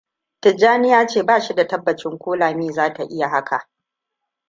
[0.39, 3.69] Tijjani ya ce ba shi da tabbacin ko Lami za ta iya haka.